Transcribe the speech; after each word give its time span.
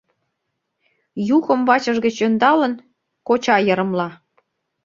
—Юхом 1.35 1.61
вачыж 1.67 1.97
гыч 2.05 2.15
ӧндалын, 2.25 2.73
коча 3.27 3.57
йырымла. 3.67 4.09